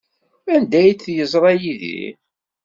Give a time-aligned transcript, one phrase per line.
[0.55, 2.15] Anda ay t-yeẓra Yidir?